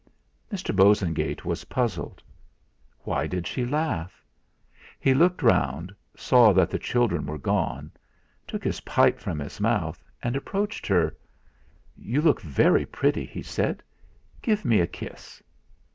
[0.51, 0.75] Mr.
[0.75, 2.23] Bosengate was puzzled.
[3.03, 4.25] Why did she laugh?
[4.99, 7.91] He looked round, saw that the children were gone,
[8.47, 11.15] took his pipe from his mouth, and approached her.
[11.95, 13.83] "You look very pretty," he said.
[14.41, 15.43] "Give me a kiss!"